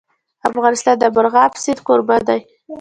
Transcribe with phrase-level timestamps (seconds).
[0.49, 2.39] افغانستان د مورغاب سیند کوربه دی.